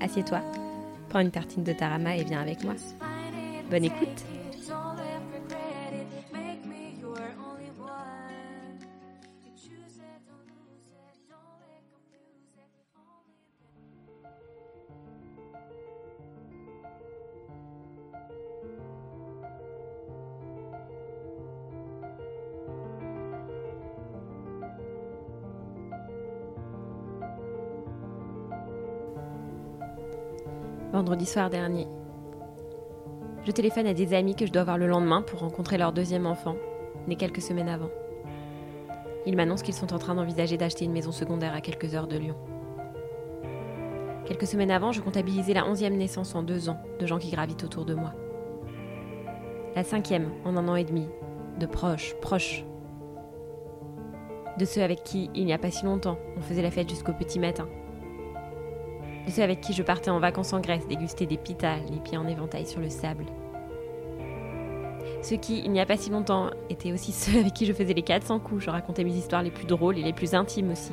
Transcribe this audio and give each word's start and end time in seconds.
assieds-toi, 0.00 0.40
prends 1.08 1.20
une 1.20 1.30
tartine 1.30 1.64
de 1.64 1.72
tarama 1.72 2.16
et 2.16 2.24
viens 2.24 2.40
avec 2.40 2.64
moi. 2.64 2.74
Bonne 3.70 3.84
écoute 3.84 4.35
vendredi 30.92 31.26
soir 31.26 31.50
dernier. 31.50 31.86
Je 33.44 33.50
téléphone 33.50 33.86
à 33.86 33.94
des 33.94 34.14
amis 34.14 34.34
que 34.34 34.46
je 34.46 34.52
dois 34.52 34.64
voir 34.64 34.78
le 34.78 34.86
lendemain 34.86 35.22
pour 35.22 35.40
rencontrer 35.40 35.78
leur 35.78 35.92
deuxième 35.92 36.26
enfant, 36.26 36.56
né 37.06 37.16
quelques 37.16 37.42
semaines 37.42 37.68
avant. 37.68 37.90
Ils 39.26 39.36
m'annoncent 39.36 39.64
qu'ils 39.64 39.74
sont 39.74 39.92
en 39.92 39.98
train 39.98 40.14
d'envisager 40.14 40.56
d'acheter 40.56 40.84
une 40.84 40.92
maison 40.92 41.12
secondaire 41.12 41.54
à 41.54 41.60
quelques 41.60 41.94
heures 41.94 42.06
de 42.06 42.18
Lyon. 42.18 42.36
Quelques 44.24 44.46
semaines 44.46 44.70
avant, 44.70 44.92
je 44.92 45.00
comptabilisais 45.00 45.54
la 45.54 45.66
onzième 45.66 45.96
naissance 45.96 46.34
en 46.34 46.42
deux 46.42 46.68
ans 46.68 46.78
de 46.98 47.06
gens 47.06 47.18
qui 47.18 47.30
gravitent 47.30 47.64
autour 47.64 47.84
de 47.84 47.94
moi. 47.94 48.12
La 49.74 49.84
cinquième 49.84 50.30
en 50.44 50.56
un 50.56 50.68
an 50.68 50.76
et 50.76 50.84
demi, 50.84 51.08
de 51.58 51.66
proches, 51.66 52.14
proches. 52.20 52.64
De 54.58 54.64
ceux 54.64 54.82
avec 54.82 55.04
qui, 55.04 55.30
il 55.34 55.44
n'y 55.44 55.52
a 55.52 55.58
pas 55.58 55.70
si 55.70 55.84
longtemps, 55.84 56.18
on 56.36 56.40
faisait 56.40 56.62
la 56.62 56.70
fête 56.70 56.88
jusqu'au 56.88 57.12
petit 57.12 57.38
matin, 57.38 57.68
ceux 59.30 59.42
avec 59.42 59.60
qui 59.60 59.72
je 59.72 59.82
partais 59.82 60.10
en 60.10 60.20
vacances 60.20 60.52
en 60.52 60.60
Grèce 60.60 60.86
déguster 60.86 61.26
des 61.26 61.36
pitas, 61.36 61.78
les 61.90 61.98
pieds 61.98 62.16
en 62.16 62.28
éventail 62.28 62.66
sur 62.66 62.80
le 62.80 62.90
sable. 62.90 63.24
Ceux 65.22 65.36
qui, 65.36 65.60
il 65.64 65.72
n'y 65.72 65.80
a 65.80 65.86
pas 65.86 65.96
si 65.96 66.10
longtemps, 66.10 66.50
étaient 66.70 66.92
aussi 66.92 67.12
ceux 67.12 67.40
avec 67.40 67.52
qui 67.52 67.66
je 67.66 67.72
faisais 67.72 67.94
les 67.94 68.02
400 68.02 68.38
coups, 68.38 68.64
je 68.64 68.70
racontais 68.70 69.04
mes 69.04 69.14
histoires 69.14 69.42
les 69.42 69.50
plus 69.50 69.66
drôles 69.66 69.98
et 69.98 70.02
les 70.02 70.12
plus 70.12 70.34
intimes 70.34 70.70
aussi. 70.70 70.92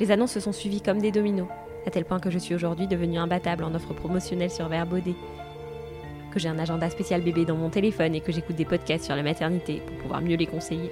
Les 0.00 0.10
annonces 0.10 0.32
se 0.32 0.40
sont 0.40 0.52
suivies 0.52 0.80
comme 0.80 1.00
des 1.00 1.12
dominos, 1.12 1.46
à 1.86 1.90
tel 1.90 2.04
point 2.04 2.18
que 2.18 2.30
je 2.30 2.38
suis 2.38 2.54
aujourd'hui 2.54 2.88
devenue 2.88 3.18
imbattable 3.18 3.62
en 3.62 3.74
offre 3.74 3.94
promotionnelle 3.94 4.50
sur 4.50 4.68
Verbaudet, 4.68 5.14
que 6.32 6.40
j'ai 6.40 6.48
un 6.48 6.58
agenda 6.58 6.90
spécial 6.90 7.22
bébé 7.22 7.44
dans 7.44 7.54
mon 7.54 7.70
téléphone 7.70 8.16
et 8.16 8.20
que 8.20 8.32
j'écoute 8.32 8.56
des 8.56 8.64
podcasts 8.64 9.04
sur 9.04 9.14
la 9.14 9.22
maternité 9.22 9.80
pour 9.86 9.96
pouvoir 9.98 10.20
mieux 10.20 10.36
les 10.36 10.46
conseiller. 10.46 10.90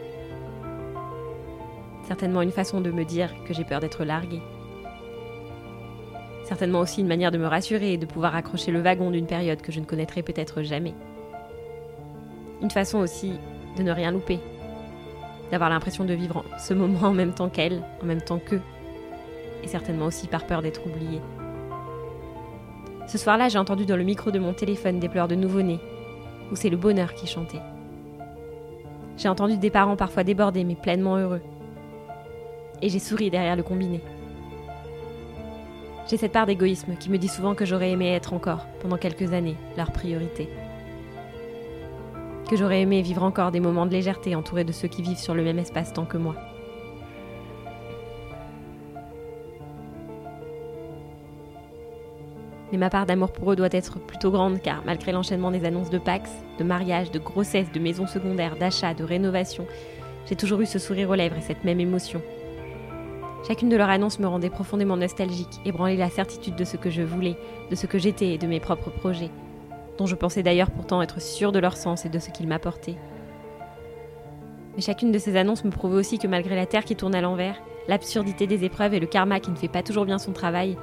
Certainement 2.12 2.42
une 2.42 2.50
façon 2.50 2.82
de 2.82 2.90
me 2.90 3.06
dire 3.06 3.30
que 3.46 3.54
j'ai 3.54 3.64
peur 3.64 3.80
d'être 3.80 4.04
larguée. 4.04 4.42
Certainement 6.44 6.80
aussi 6.80 7.00
une 7.00 7.06
manière 7.06 7.30
de 7.30 7.38
me 7.38 7.46
rassurer 7.46 7.94
et 7.94 7.96
de 7.96 8.04
pouvoir 8.04 8.36
accrocher 8.36 8.70
le 8.70 8.82
wagon 8.82 9.10
d'une 9.10 9.24
période 9.24 9.62
que 9.62 9.72
je 9.72 9.80
ne 9.80 9.86
connaîtrai 9.86 10.22
peut-être 10.22 10.60
jamais. 10.60 10.92
Une 12.60 12.70
façon 12.70 12.98
aussi 12.98 13.32
de 13.78 13.82
ne 13.82 13.90
rien 13.90 14.10
louper. 14.10 14.40
D'avoir 15.50 15.70
l'impression 15.70 16.04
de 16.04 16.12
vivre 16.12 16.44
ce 16.58 16.74
moment 16.74 17.08
en 17.08 17.14
même 17.14 17.32
temps 17.32 17.48
qu'elle, 17.48 17.82
en 18.02 18.04
même 18.04 18.20
temps 18.20 18.38
qu'eux. 18.38 18.60
Et 19.62 19.66
certainement 19.66 20.04
aussi 20.04 20.26
par 20.26 20.46
peur 20.46 20.60
d'être 20.60 20.86
oubliée. 20.86 21.22
Ce 23.06 23.16
soir-là, 23.16 23.48
j'ai 23.48 23.58
entendu 23.58 23.86
dans 23.86 23.96
le 23.96 24.04
micro 24.04 24.30
de 24.30 24.38
mon 24.38 24.52
téléphone 24.52 25.00
des 25.00 25.08
pleurs 25.08 25.28
de 25.28 25.34
nouveau-nés, 25.34 25.80
où 26.50 26.56
c'est 26.56 26.68
le 26.68 26.76
bonheur 26.76 27.14
qui 27.14 27.26
chantait. 27.26 27.62
J'ai 29.16 29.30
entendu 29.30 29.56
des 29.56 29.70
parents 29.70 29.96
parfois 29.96 30.24
débordés 30.24 30.64
mais 30.64 30.74
pleinement 30.74 31.16
heureux 31.16 31.40
et 32.82 32.88
j'ai 32.88 32.98
souri 32.98 33.30
derrière 33.30 33.56
le 33.56 33.62
combiné. 33.62 34.00
J'ai 36.10 36.16
cette 36.16 36.32
part 36.32 36.46
d'égoïsme 36.46 36.96
qui 36.96 37.10
me 37.10 37.16
dit 37.16 37.28
souvent 37.28 37.54
que 37.54 37.64
j'aurais 37.64 37.92
aimé 37.92 38.12
être 38.12 38.34
encore, 38.34 38.66
pendant 38.80 38.98
quelques 38.98 39.32
années, 39.32 39.56
leur 39.76 39.92
priorité. 39.92 40.48
Que 42.50 42.56
j'aurais 42.56 42.82
aimé 42.82 43.00
vivre 43.00 43.22
encore 43.22 43.52
des 43.52 43.60
moments 43.60 43.86
de 43.86 43.92
légèreté 43.92 44.34
entourés 44.34 44.64
de 44.64 44.72
ceux 44.72 44.88
qui 44.88 45.00
vivent 45.00 45.16
sur 45.16 45.34
le 45.34 45.44
même 45.44 45.58
espace-temps 45.58 46.04
que 46.04 46.18
moi. 46.18 46.34
Mais 52.72 52.78
ma 52.78 52.90
part 52.90 53.06
d'amour 53.06 53.32
pour 53.32 53.52
eux 53.52 53.56
doit 53.56 53.68
être 53.70 53.98
plutôt 53.98 54.30
grande 54.30 54.60
car 54.60 54.82
malgré 54.84 55.12
l'enchaînement 55.12 55.50
des 55.50 55.64
annonces 55.64 55.90
de 55.90 55.98
Pax, 55.98 56.30
de 56.58 56.64
mariage, 56.64 57.10
de 57.10 57.18
grossesse, 57.18 57.70
de 57.70 57.78
maisons 57.78 58.06
secondaires, 58.06 58.56
d'achat, 58.56 58.94
de 58.94 59.04
rénovation, 59.04 59.66
j'ai 60.26 60.36
toujours 60.36 60.60
eu 60.60 60.66
ce 60.66 60.78
sourire 60.78 61.10
aux 61.10 61.14
lèvres 61.14 61.36
et 61.36 61.42
cette 61.42 61.64
même 61.64 61.80
émotion, 61.80 62.22
Chacune 63.46 63.68
de 63.68 63.76
leurs 63.76 63.90
annonces 63.90 64.20
me 64.20 64.28
rendait 64.28 64.50
profondément 64.50 64.96
nostalgique, 64.96 65.60
ébranlait 65.64 65.96
la 65.96 66.10
certitude 66.10 66.54
de 66.54 66.64
ce 66.64 66.76
que 66.76 66.90
je 66.90 67.02
voulais, 67.02 67.36
de 67.70 67.74
ce 67.74 67.86
que 67.86 67.98
j'étais 67.98 68.34
et 68.34 68.38
de 68.38 68.46
mes 68.46 68.60
propres 68.60 68.90
projets, 68.90 69.30
dont 69.98 70.06
je 70.06 70.14
pensais 70.14 70.44
d'ailleurs 70.44 70.70
pourtant 70.70 71.02
être 71.02 71.20
sûre 71.20 71.50
de 71.50 71.58
leur 71.58 71.76
sens 71.76 72.04
et 72.04 72.08
de 72.08 72.20
ce 72.20 72.30
qu'ils 72.30 72.46
m'apportaient. 72.46 72.96
Mais 74.76 74.82
chacune 74.82 75.10
de 75.10 75.18
ces 75.18 75.36
annonces 75.36 75.64
me 75.64 75.70
prouvait 75.70 75.96
aussi 75.98 76.18
que 76.18 76.28
malgré 76.28 76.54
la 76.54 76.66
Terre 76.66 76.84
qui 76.84 76.94
tourne 76.94 77.16
à 77.16 77.20
l'envers, 77.20 77.60
l'absurdité 77.88 78.46
des 78.46 78.64
épreuves 78.64 78.94
et 78.94 79.00
le 79.00 79.08
karma 79.08 79.40
qui 79.40 79.50
ne 79.50 79.56
fait 79.56 79.66
pas 79.66 79.82
toujours 79.82 80.04
bien 80.04 80.18
son 80.18 80.32
travail, 80.32 80.76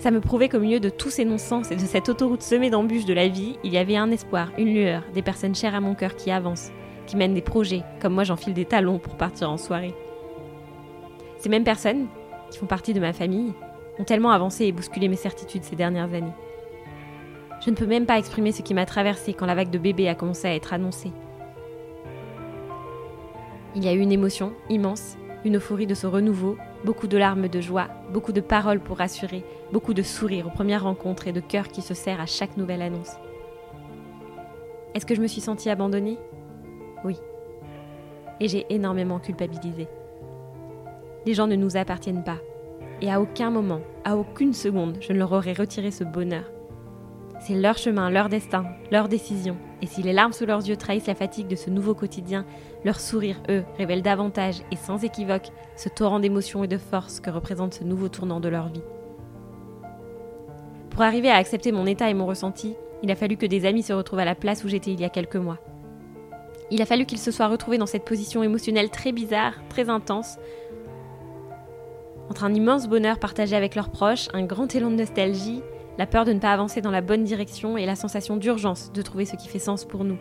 ça 0.00 0.10
me 0.10 0.20
prouvait 0.20 0.48
qu'au 0.48 0.60
milieu 0.60 0.80
de 0.80 0.90
tous 0.90 1.10
ces 1.10 1.24
non-sens 1.24 1.70
et 1.70 1.76
de 1.76 1.80
cette 1.80 2.08
autoroute 2.08 2.42
semée 2.42 2.70
d'embûches 2.70 3.06
de 3.06 3.14
la 3.14 3.28
vie, 3.28 3.58
il 3.62 3.72
y 3.72 3.78
avait 3.78 3.96
un 3.96 4.10
espoir, 4.10 4.50
une 4.58 4.74
lueur, 4.74 5.04
des 5.14 5.22
personnes 5.22 5.54
chères 5.54 5.74
à 5.76 5.80
mon 5.80 5.94
cœur 5.94 6.16
qui 6.16 6.32
avancent, 6.32 6.72
qui 7.06 7.16
mènent 7.16 7.34
des 7.34 7.42
projets, 7.42 7.82
comme 8.00 8.14
moi 8.14 8.24
j'enfile 8.24 8.54
des 8.54 8.64
talons 8.64 8.98
pour 8.98 9.16
partir 9.16 9.50
en 9.50 9.56
soirée. 9.56 9.94
Ces 11.38 11.48
mêmes 11.48 11.64
personnes, 11.64 12.08
qui 12.50 12.58
font 12.58 12.66
partie 12.66 12.94
de 12.94 13.00
ma 13.00 13.12
famille, 13.12 13.52
ont 13.98 14.04
tellement 14.04 14.30
avancé 14.30 14.66
et 14.66 14.72
bousculé 14.72 15.08
mes 15.08 15.16
certitudes 15.16 15.64
ces 15.64 15.76
dernières 15.76 16.12
années. 16.12 16.32
Je 17.64 17.70
ne 17.70 17.76
peux 17.76 17.86
même 17.86 18.06
pas 18.06 18.18
exprimer 18.18 18.52
ce 18.52 18.62
qui 18.62 18.74
m'a 18.74 18.86
traversé 18.86 19.34
quand 19.34 19.46
la 19.46 19.54
vague 19.54 19.70
de 19.70 19.78
bébés 19.78 20.08
a 20.08 20.14
commencé 20.14 20.48
à 20.48 20.54
être 20.54 20.72
annoncée. 20.72 21.12
Il 23.74 23.84
y 23.84 23.88
a 23.88 23.92
eu 23.92 23.98
une 23.98 24.12
émotion 24.12 24.52
immense, 24.68 25.16
une 25.44 25.56
euphorie 25.56 25.86
de 25.86 25.94
ce 25.94 26.06
renouveau, 26.06 26.56
beaucoup 26.84 27.06
de 27.06 27.16
larmes 27.16 27.48
de 27.48 27.60
joie, 27.60 27.88
beaucoup 28.12 28.32
de 28.32 28.40
paroles 28.40 28.80
pour 28.80 28.98
rassurer, 28.98 29.44
beaucoup 29.72 29.94
de 29.94 30.02
sourires 30.02 30.46
aux 30.46 30.50
premières 30.50 30.84
rencontres 30.84 31.28
et 31.28 31.32
de 31.32 31.40
cœur 31.40 31.68
qui 31.68 31.82
se 31.82 31.94
serrent 31.94 32.20
à 32.20 32.26
chaque 32.26 32.56
nouvelle 32.56 32.82
annonce. 32.82 33.12
Est-ce 34.94 35.06
que 35.06 35.14
je 35.14 35.20
me 35.20 35.28
suis 35.28 35.40
sentie 35.40 35.70
abandonnée? 35.70 36.18
Oui. 37.04 37.16
Et 38.40 38.48
j'ai 38.48 38.66
énormément 38.70 39.18
culpabilisé. 39.20 39.86
Les 41.28 41.34
gens 41.34 41.46
ne 41.46 41.56
nous 41.56 41.76
appartiennent 41.76 42.24
pas. 42.24 42.38
Et 43.02 43.12
à 43.12 43.20
aucun 43.20 43.50
moment, 43.50 43.82
à 44.02 44.16
aucune 44.16 44.54
seconde, 44.54 44.96
je 45.02 45.12
ne 45.12 45.18
leur 45.18 45.32
aurais 45.32 45.52
retiré 45.52 45.90
ce 45.90 46.02
bonheur. 46.02 46.50
C'est 47.38 47.54
leur 47.54 47.76
chemin, 47.76 48.08
leur 48.08 48.30
destin, 48.30 48.64
leur 48.90 49.08
décision. 49.08 49.58
Et 49.82 49.86
si 49.86 50.02
les 50.02 50.14
larmes 50.14 50.32
sous 50.32 50.46
leurs 50.46 50.66
yeux 50.66 50.78
trahissent 50.78 51.06
la 51.06 51.14
fatigue 51.14 51.46
de 51.46 51.54
ce 51.54 51.68
nouveau 51.68 51.92
quotidien, 51.92 52.46
leur 52.82 52.98
sourire, 52.98 53.42
eux, 53.50 53.62
révèle 53.76 54.00
davantage 54.00 54.62
et 54.72 54.76
sans 54.76 55.04
équivoque 55.04 55.50
ce 55.76 55.90
torrent 55.90 56.18
d'émotions 56.18 56.64
et 56.64 56.66
de 56.66 56.78
force 56.78 57.20
que 57.20 57.28
représente 57.28 57.74
ce 57.74 57.84
nouveau 57.84 58.08
tournant 58.08 58.40
de 58.40 58.48
leur 58.48 58.68
vie. 58.70 58.80
Pour 60.88 61.02
arriver 61.02 61.28
à 61.28 61.36
accepter 61.36 61.72
mon 61.72 61.84
état 61.84 62.08
et 62.08 62.14
mon 62.14 62.24
ressenti, 62.24 62.74
il 63.02 63.10
a 63.10 63.16
fallu 63.16 63.36
que 63.36 63.44
des 63.44 63.66
amis 63.66 63.82
se 63.82 63.92
retrouvent 63.92 64.20
à 64.20 64.24
la 64.24 64.34
place 64.34 64.64
où 64.64 64.68
j'étais 64.68 64.92
il 64.92 65.00
y 65.02 65.04
a 65.04 65.10
quelques 65.10 65.36
mois. 65.36 65.58
Il 66.70 66.82
a 66.82 66.86
fallu 66.86 67.06
qu'ils 67.06 67.18
se 67.18 67.30
soient 67.30 67.48
retrouvés 67.48 67.78
dans 67.78 67.86
cette 67.86 68.04
position 68.04 68.42
émotionnelle 68.42 68.90
très 68.90 69.12
bizarre, 69.12 69.54
très 69.70 69.88
intense, 69.88 70.38
entre 72.30 72.44
un 72.44 72.54
immense 72.54 72.88
bonheur 72.88 73.18
partagé 73.18 73.56
avec 73.56 73.74
leurs 73.74 73.90
proches, 73.90 74.28
un 74.32 74.44
grand 74.44 74.74
élan 74.74 74.90
de 74.90 74.96
nostalgie, 74.96 75.62
la 75.96 76.06
peur 76.06 76.24
de 76.24 76.32
ne 76.32 76.38
pas 76.38 76.52
avancer 76.52 76.80
dans 76.80 76.90
la 76.90 77.00
bonne 77.00 77.24
direction 77.24 77.76
et 77.76 77.86
la 77.86 77.96
sensation 77.96 78.36
d'urgence 78.36 78.92
de 78.92 79.02
trouver 79.02 79.24
ce 79.24 79.36
qui 79.36 79.48
fait 79.48 79.58
sens 79.58 79.84
pour 79.84 80.04
nous. 80.04 80.18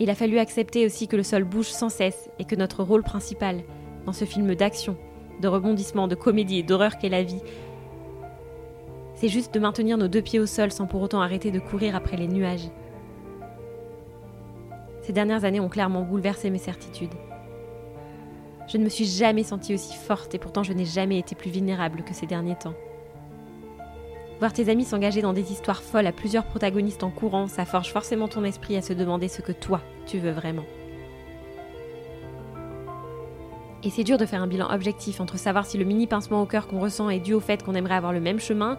Il 0.00 0.10
a 0.10 0.14
fallu 0.14 0.38
accepter 0.38 0.86
aussi 0.86 1.06
que 1.06 1.16
le 1.16 1.22
sol 1.22 1.44
bouge 1.44 1.68
sans 1.68 1.88
cesse 1.88 2.28
et 2.38 2.44
que 2.44 2.56
notre 2.56 2.82
rôle 2.82 3.04
principal, 3.04 3.62
dans 4.06 4.12
ce 4.12 4.24
film 4.24 4.54
d'action, 4.54 4.96
de 5.40 5.48
rebondissement, 5.48 6.08
de 6.08 6.16
comédie 6.16 6.58
et 6.58 6.62
d'horreur 6.64 6.98
qu'est 6.98 7.08
la 7.08 7.22
vie, 7.22 7.42
c'est 9.14 9.28
juste 9.28 9.54
de 9.54 9.60
maintenir 9.60 9.96
nos 9.96 10.08
deux 10.08 10.22
pieds 10.22 10.40
au 10.40 10.46
sol 10.46 10.72
sans 10.72 10.86
pour 10.86 11.00
autant 11.00 11.20
arrêter 11.20 11.52
de 11.52 11.60
courir 11.60 11.94
après 11.94 12.16
les 12.16 12.26
nuages. 12.26 12.68
Ces 15.02 15.12
dernières 15.12 15.44
années 15.44 15.60
ont 15.60 15.68
clairement 15.68 16.02
bouleversé 16.02 16.50
mes 16.50 16.58
certitudes. 16.58 17.14
Je 18.66 18.78
ne 18.78 18.84
me 18.84 18.88
suis 18.88 19.04
jamais 19.04 19.42
sentie 19.42 19.74
aussi 19.74 19.94
forte 19.94 20.34
et 20.34 20.38
pourtant 20.38 20.62
je 20.62 20.72
n'ai 20.72 20.84
jamais 20.86 21.18
été 21.18 21.34
plus 21.34 21.50
vulnérable 21.50 22.02
que 22.02 22.14
ces 22.14 22.26
derniers 22.26 22.56
temps. 22.56 22.74
Voir 24.40 24.52
tes 24.52 24.68
amis 24.68 24.84
s'engager 24.84 25.22
dans 25.22 25.32
des 25.32 25.52
histoires 25.52 25.82
folles 25.82 26.06
à 26.06 26.12
plusieurs 26.12 26.44
protagonistes 26.44 27.04
en 27.04 27.10
courant, 27.10 27.46
ça 27.46 27.64
forge 27.64 27.92
forcément 27.92 28.28
ton 28.28 28.44
esprit 28.44 28.76
à 28.76 28.82
se 28.82 28.92
demander 28.92 29.28
ce 29.28 29.42
que 29.42 29.52
toi, 29.52 29.80
tu 30.06 30.18
veux 30.18 30.32
vraiment. 30.32 30.64
Et 33.84 33.90
c'est 33.90 34.02
dur 34.02 34.16
de 34.16 34.26
faire 34.26 34.42
un 34.42 34.46
bilan 34.46 34.70
objectif 34.70 35.20
entre 35.20 35.38
savoir 35.38 35.66
si 35.66 35.76
le 35.76 35.84
mini 35.84 36.06
pincement 36.06 36.42
au 36.42 36.46
cœur 36.46 36.66
qu'on 36.66 36.80
ressent 36.80 37.10
est 37.10 37.20
dû 37.20 37.34
au 37.34 37.40
fait 37.40 37.62
qu'on 37.62 37.74
aimerait 37.74 37.94
avoir 37.94 38.12
le 38.12 38.20
même 38.20 38.40
chemin, 38.40 38.78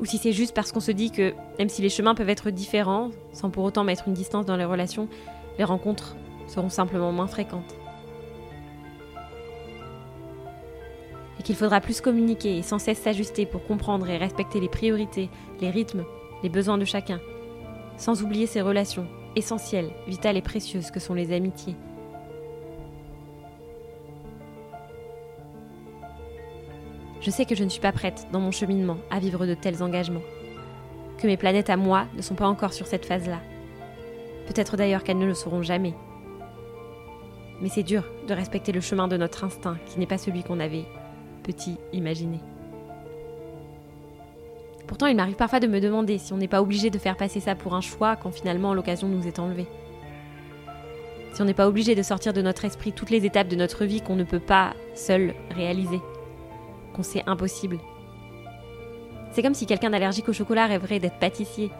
ou 0.00 0.06
si 0.06 0.18
c'est 0.18 0.32
juste 0.32 0.54
parce 0.54 0.72
qu'on 0.72 0.80
se 0.80 0.92
dit 0.92 1.10
que, 1.10 1.34
même 1.58 1.68
si 1.68 1.82
les 1.82 1.88
chemins 1.88 2.14
peuvent 2.14 2.28
être 2.28 2.50
différents, 2.50 3.10
sans 3.32 3.50
pour 3.50 3.64
autant 3.64 3.84
mettre 3.84 4.08
une 4.08 4.14
distance 4.14 4.46
dans 4.46 4.56
les 4.56 4.64
relations, 4.64 5.08
les 5.58 5.64
rencontres 5.64 6.16
seront 6.46 6.70
simplement 6.70 7.12
moins 7.12 7.26
fréquentes. 7.26 7.74
Qu'il 11.46 11.54
faudra 11.54 11.80
plus 11.80 12.00
communiquer 12.00 12.58
et 12.58 12.62
sans 12.62 12.80
cesse 12.80 12.98
s'ajuster 12.98 13.46
pour 13.46 13.64
comprendre 13.64 14.10
et 14.10 14.16
respecter 14.16 14.58
les 14.58 14.68
priorités, 14.68 15.30
les 15.60 15.70
rythmes, 15.70 16.04
les 16.42 16.48
besoins 16.48 16.76
de 16.76 16.84
chacun, 16.84 17.20
sans 17.96 18.24
oublier 18.24 18.46
ces 18.46 18.60
relations 18.60 19.06
essentielles, 19.36 19.92
vitales 20.08 20.36
et 20.36 20.42
précieuses 20.42 20.90
que 20.90 20.98
sont 20.98 21.14
les 21.14 21.32
amitiés, 21.32 21.76
Je 27.22 27.32
sais 27.32 27.44
que 27.44 27.56
je 27.56 27.64
ne 27.64 27.68
suis 27.68 27.80
pas 27.80 27.90
prête, 27.90 28.28
dans 28.30 28.38
mon 28.38 28.52
cheminement, 28.52 28.98
à 29.10 29.18
vivre 29.18 29.46
de 29.46 29.54
tels 29.54 29.82
engagements. 29.82 30.22
Que 31.18 31.26
mes 31.26 31.36
planètes 31.36 31.70
à 31.70 31.76
moi 31.76 32.06
ne 32.14 32.22
sont 32.22 32.36
pas 32.36 32.46
encore 32.46 32.72
sur 32.72 32.86
cette 32.86 33.04
phase-là. 33.04 33.40
Peut-être 34.46 34.76
d'ailleurs 34.76 35.02
qu'elles 35.02 35.18
ne 35.18 35.26
le 35.26 35.34
seront 35.34 35.62
jamais. 35.62 35.94
Mais 37.60 37.68
c'est 37.68 37.82
dur 37.82 38.04
de 38.28 38.32
respecter 38.32 38.70
le 38.70 38.80
chemin 38.80 39.08
de 39.08 39.16
notre 39.16 39.42
instinct, 39.42 39.76
qui 39.86 39.98
n'est 39.98 40.06
pas 40.06 40.18
celui 40.18 40.44
qu'on 40.44 40.60
avait, 40.60 40.84
petit, 41.46 41.76
imaginé. 41.92 42.40
Pourtant, 44.88 45.06
il 45.06 45.16
m'arrive 45.16 45.36
parfois 45.36 45.60
de 45.60 45.66
me 45.66 45.80
demander 45.80 46.18
si 46.18 46.32
on 46.32 46.36
n'est 46.36 46.48
pas 46.48 46.60
obligé 46.60 46.90
de 46.90 46.98
faire 46.98 47.16
passer 47.16 47.40
ça 47.40 47.54
pour 47.54 47.74
un 47.74 47.80
choix 47.80 48.16
quand 48.16 48.30
finalement 48.30 48.74
l'occasion 48.74 49.08
nous 49.08 49.26
est 49.26 49.38
enlevée. 49.38 49.66
Si 51.32 51.42
on 51.42 51.44
n'est 51.44 51.54
pas 51.54 51.68
obligé 51.68 51.94
de 51.94 52.02
sortir 52.02 52.32
de 52.32 52.42
notre 52.42 52.64
esprit 52.64 52.92
toutes 52.92 53.10
les 53.10 53.26
étapes 53.26 53.48
de 53.48 53.56
notre 53.56 53.84
vie 53.84 54.00
qu'on 54.00 54.16
ne 54.16 54.24
peut 54.24 54.40
pas, 54.40 54.74
seul, 54.94 55.34
réaliser 55.50 56.00
qu'on 56.94 57.02
sait 57.02 57.22
impossible. 57.26 57.78
C'est 59.32 59.42
comme 59.42 59.54
si 59.54 59.66
quelqu'un 59.66 59.90
d'allergique 59.90 60.28
au 60.30 60.32
chocolat 60.32 60.66
rêverait 60.66 60.98
d'être 60.98 61.18
pâtissier. 61.18 61.70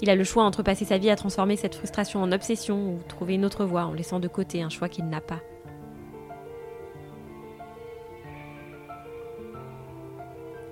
Il 0.00 0.10
a 0.10 0.16
le 0.16 0.24
choix 0.24 0.42
entre 0.42 0.64
passer 0.64 0.84
sa 0.84 0.98
vie 0.98 1.10
à 1.10 1.16
transformer 1.16 1.54
cette 1.56 1.76
frustration 1.76 2.20
en 2.20 2.32
obsession 2.32 2.94
ou 2.94 2.98
trouver 3.06 3.34
une 3.34 3.44
autre 3.44 3.64
voie 3.64 3.84
en 3.84 3.92
laissant 3.92 4.18
de 4.18 4.26
côté 4.26 4.62
un 4.62 4.68
choix 4.68 4.88
qu'il 4.88 5.08
n'a 5.08 5.20
pas. 5.20 5.38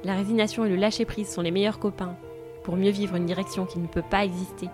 La 0.04 0.14
résignation 0.14 0.64
et 0.64 0.68
le 0.68 0.76
lâcher-prise 0.76 1.28
sont 1.28 1.42
les 1.42 1.50
meilleurs 1.50 1.78
copains 1.78 2.16
pour 2.62 2.76
mieux 2.76 2.90
vivre 2.90 3.16
une 3.16 3.26
direction 3.26 3.66
qui 3.66 3.78
ne 3.78 3.86
peut 3.86 4.02
pas 4.02 4.24
exister. 4.24 4.68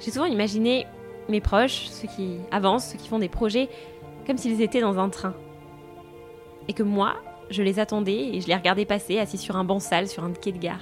J'ai 0.00 0.10
souvent 0.10 0.26
imaginé 0.26 0.86
mes 1.28 1.40
proches, 1.40 1.86
ceux 1.88 2.08
qui 2.08 2.38
avancent, 2.50 2.90
ceux 2.92 2.98
qui 2.98 3.08
font 3.08 3.18
des 3.18 3.28
projets, 3.28 3.68
comme 4.26 4.38
s'ils 4.38 4.60
étaient 4.60 4.80
dans 4.80 4.98
un 4.98 5.08
train 5.08 5.34
et 6.68 6.72
que 6.72 6.82
moi, 6.82 7.14
je 7.50 7.62
les 7.62 7.78
attendais 7.78 8.34
et 8.34 8.40
je 8.40 8.48
les 8.48 8.54
regardais 8.54 8.84
passer 8.84 9.18
assis 9.18 9.38
sur 9.38 9.56
un 9.56 9.64
banc 9.64 9.80
sale 9.80 10.08
sur 10.08 10.24
un 10.24 10.32
quai 10.32 10.52
de 10.52 10.58
gare. 10.58 10.80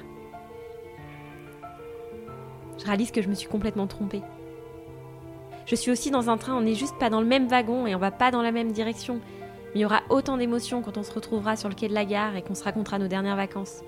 Je 2.79 2.85
réalise 2.85 3.11
que 3.11 3.23
je 3.23 3.29
me 3.29 3.35
suis 3.35 3.49
complètement 3.49 3.87
trompée. 3.87 4.23
Je 5.67 5.75
suis 5.75 5.91
aussi 5.91 6.11
dans 6.11 6.31
un 6.31 6.37
train, 6.37 6.55
on 6.57 6.63
n'est 6.63 6.75
juste 6.75 6.99
pas 6.99 7.11
dans 7.11 7.21
le 7.21 7.27
même 7.27 7.47
wagon 7.47 7.87
et 7.87 7.95
on 7.95 7.99
va 7.99 8.11
pas 8.11 8.31
dans 8.31 8.43
la 8.43 8.53
même 8.53 8.73
direction. 8.73 9.21
Mais 9.73 9.81
il 9.81 9.83
y 9.83 9.85
aura 9.85 10.03
autant 10.09 10.37
d'émotions 10.37 10.83
quand 10.83 10.97
on 10.97 11.03
se 11.03 11.13
retrouvera 11.13 11.57
sur 11.57 11.69
le 11.69 11.75
quai 11.75 11.89
de 11.89 11.95
la 11.95 12.05
gare 12.05 12.37
et 12.37 12.43
qu'on 12.43 12.55
se 12.55 12.65
racontera 12.65 12.99
nos 12.99 13.09
dernières 13.09 13.37
vacances. 13.37 13.83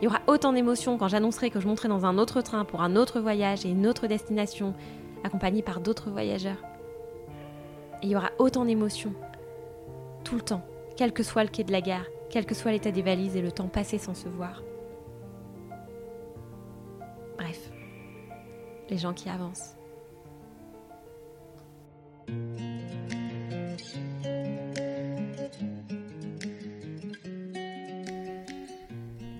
Il 0.00 0.04
y 0.04 0.06
aura 0.06 0.20
autant 0.26 0.52
d'émotions 0.52 0.98
quand 0.98 1.08
j'annoncerai 1.08 1.50
que 1.50 1.60
je 1.60 1.66
monterai 1.66 1.88
dans 1.88 2.04
un 2.04 2.18
autre 2.18 2.42
train 2.42 2.64
pour 2.64 2.82
un 2.82 2.96
autre 2.96 3.20
voyage 3.20 3.64
et 3.64 3.70
une 3.70 3.86
autre 3.86 4.06
destination, 4.06 4.74
accompagné 5.22 5.62
par 5.62 5.80
d'autres 5.80 6.10
voyageurs. 6.10 6.62
Il 8.02 8.10
y 8.10 8.16
aura 8.16 8.30
autant 8.38 8.66
d'émotions, 8.66 9.14
tout 10.24 10.34
le 10.34 10.42
temps, 10.42 10.62
quel 10.96 11.12
que 11.12 11.22
soit 11.22 11.44
le 11.44 11.48
quai 11.48 11.64
de 11.64 11.72
la 11.72 11.80
gare, 11.80 12.04
quel 12.28 12.44
que 12.44 12.54
soit 12.54 12.72
l'état 12.72 12.90
des 12.90 13.02
valises 13.02 13.36
et 13.36 13.40
le 13.40 13.52
temps 13.52 13.68
passé 13.68 13.98
sans 13.98 14.14
se 14.14 14.28
voir. 14.28 14.62
Bref, 17.38 17.70
les 18.90 18.98
gens 18.98 19.14
qui 19.14 19.28
avancent. 19.30 19.76